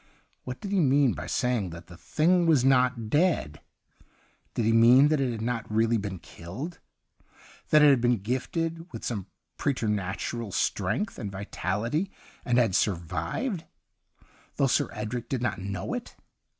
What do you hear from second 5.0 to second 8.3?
that it had not really been killed, that it had been